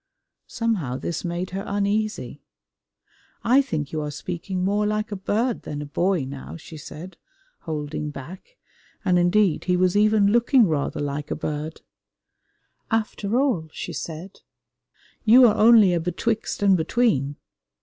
[0.47, 2.41] Somehow this made her uneasy.
[3.43, 7.17] "I think you are speaking more like a bird than a boy now," she said,
[7.59, 8.57] holding back,
[9.05, 11.81] and indeed he was even looking rather like a bird.
[12.89, 14.39] "After all," she said,
[15.23, 17.35] "you are only a Betwixt and Between."